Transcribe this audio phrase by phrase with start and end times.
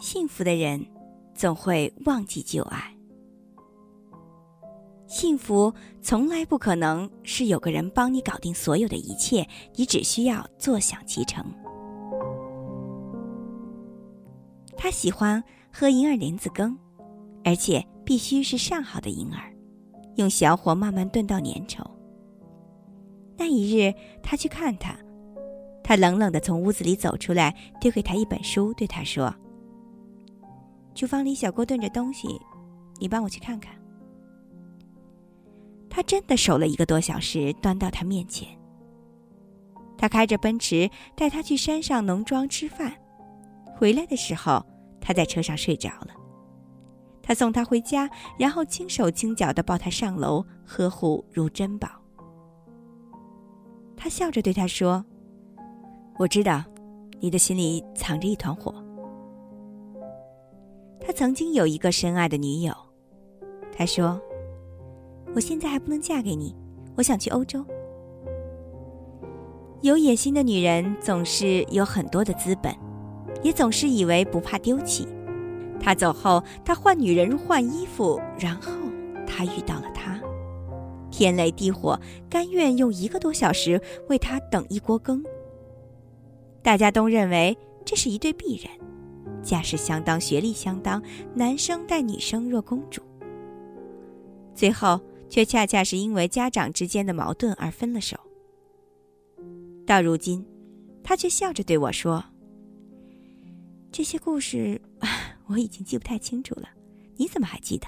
[0.00, 0.84] 幸福的人，
[1.34, 2.96] 总会忘记旧爱。
[5.06, 11.44] 幸福从来不可能是有个人帮你搞定所有的一切，你只需要坐享其成。
[14.74, 16.78] 他喜欢喝银耳莲子羹，
[17.44, 19.54] 而且必须是上好的银耳，
[20.16, 21.84] 用小火慢慢炖到粘稠。
[23.36, 24.96] 那一日，他去看他，
[25.84, 29.34] 他冷冷的从屋子里走出来，丢给他一本书，对他说
[30.94, 32.28] ：“厨房里小锅炖着东西，
[32.98, 33.74] 你帮我去看看。”
[35.88, 38.48] 他真的守了一个多小时，端到他面前。
[39.98, 42.92] 他开着奔驰带他去山上农庄吃饭，
[43.76, 44.64] 回来的时候，
[45.00, 46.14] 他在车上睡着了。
[47.22, 51.88] 他送他回家，然后轻手轻脚的抱他上楼，呵护如珍宝。
[53.96, 55.04] 他笑着对他说
[56.18, 56.64] ：“我知道，
[57.20, 58.74] 你的心里藏着一团火。”
[61.10, 62.72] 他曾经有一个深爱的女友，
[63.76, 64.20] 他说。
[65.34, 66.54] 我现在还不能嫁给你，
[66.94, 67.64] 我想去欧洲。
[69.80, 72.72] 有野心的女人总是有很多的资本，
[73.42, 75.04] 也总是以为不怕丢弃。
[75.80, 78.70] 他走后，他换女人如换衣服，然后
[79.26, 80.16] 他遇到了她，
[81.10, 85.24] 天雷地火，甘愿用一个多小时为他等一锅羹。
[86.62, 88.70] 大家都认为这是一对璧人，
[89.42, 91.02] 家世相当，学历相当，
[91.34, 93.02] 男生待女生若公主。
[94.54, 95.00] 最后。
[95.30, 98.18] 却恰恰是因为家长之间的矛盾而分了手。
[99.86, 100.44] 到如今，
[101.04, 102.24] 他却笑着对我说
[103.92, 104.82] ：“这些故事
[105.46, 106.68] 我已经记不太清楚了，
[107.14, 107.86] 你怎么还记得？”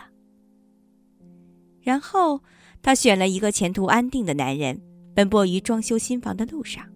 [1.82, 2.40] 然后，
[2.80, 4.80] 他选了一个前途安定的男人，
[5.12, 6.86] 奔波于装修新房的路上，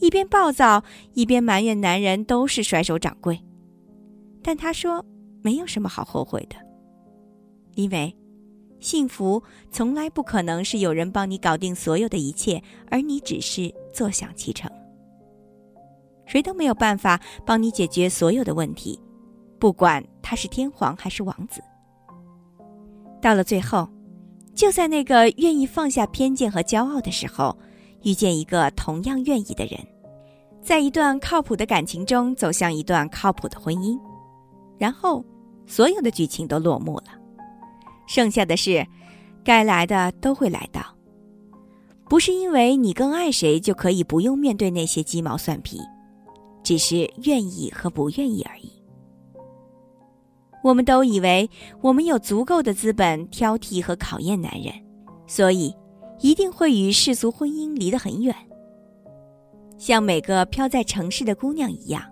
[0.00, 3.38] 一边暴躁，一边埋怨男人都是甩手掌柜。
[4.42, 5.04] 但他说
[5.42, 6.56] 没有什么好后悔的，
[7.74, 8.14] 因为。
[8.80, 12.60] 幸福从来不可能是有人帮你搞定所有的一切，
[12.90, 14.68] 而你只是坐享其成。
[16.26, 19.00] 谁都没有办法帮你解决所有的问题，
[19.60, 21.62] 不管他是天皇还是王子。
[23.20, 23.88] 到了最后，
[24.52, 27.56] 就在那个愿意放下偏见和骄傲的时候，
[28.02, 29.78] 遇见一个同样愿意的人，
[30.60, 33.96] 在一段靠谱的感情中走向一段靠谱的婚姻，
[34.78, 35.24] 然后
[35.66, 37.04] 所有的剧情都落幕了。
[38.06, 38.86] 剩下的事，
[39.44, 40.84] 该来的都会来到。
[42.08, 45.80] 不是因为你更爱谁就可以不用面对那些鸡毛蒜皮，
[46.62, 48.70] 只是愿意和不愿意而已。
[50.62, 51.48] 我们都以为
[51.80, 54.74] 我们有足够的资本挑剔和考验男人，
[55.26, 55.74] 所以
[56.20, 58.34] 一定会与世俗婚姻离得很远。
[59.78, 62.11] 像每个飘在城市的姑娘一样。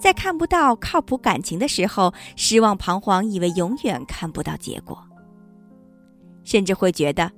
[0.00, 4.98] 在看不到靠谱感情的时候，失望彷徨，以为永远看不到结果，
[6.42, 7.30] 甚至会觉得，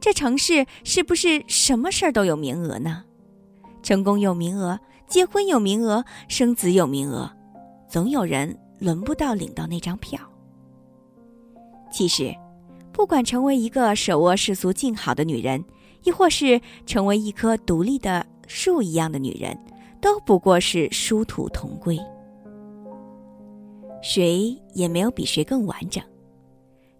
[0.00, 3.04] 这城市是不是什么事儿都有名额呢？
[3.82, 7.30] 成功有名额，结婚有名额，生子有名额，
[7.88, 10.18] 总有人轮不到领到那张票。
[11.92, 12.34] 其实，
[12.92, 15.64] 不管成为一个手握世俗静好的女人，
[16.02, 19.56] 亦或是成为一棵独立的树一样的女人。
[20.00, 21.98] 都不过是殊途同归，
[24.00, 26.02] 谁也没有比谁更完整，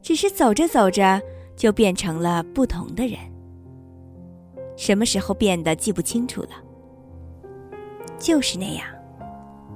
[0.03, 1.21] 只是走着走着
[1.57, 3.19] 就变成了不同的人。
[4.77, 6.51] 什么时候变得记不清楚了？
[8.19, 8.85] 就是那样，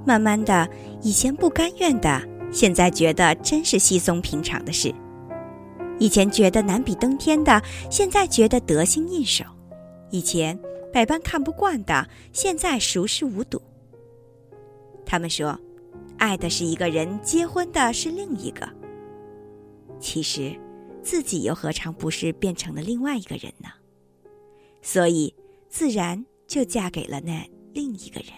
[0.05, 0.67] 慢慢的，
[1.01, 4.93] 以前不甘愿的，现在觉得真是稀松平常的事；
[5.97, 9.45] 以前觉得难比登天的，现在觉得得心应手；
[10.09, 10.59] 以前。
[10.93, 13.59] 百般看不惯的，现在熟视无睹。
[15.03, 15.59] 他们说，
[16.19, 18.69] 爱的是一个人，结婚的是另一个。
[19.99, 20.55] 其实，
[21.01, 23.69] 自己又何尝不是变成了另外一个人呢？
[24.83, 25.33] 所以，
[25.67, 28.31] 自然就嫁给了那另一个人。